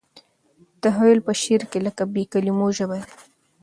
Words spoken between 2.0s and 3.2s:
بې کلیمو ژبه دی.